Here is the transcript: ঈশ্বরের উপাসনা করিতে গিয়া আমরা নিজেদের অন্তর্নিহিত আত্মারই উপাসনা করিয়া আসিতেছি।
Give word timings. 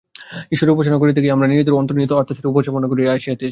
ঈশ্বরের 0.51 0.73
উপাসনা 0.73 0.97
করিতে 0.99 1.19
গিয়া 1.21 1.35
আমরা 1.35 1.47
নিজেদের 1.47 1.77
অন্তর্নিহিত 1.79 2.11
আত্মারই 2.13 2.51
উপাসনা 2.51 2.87
করিয়া 2.91 3.09
আসিতেছি। 3.11 3.47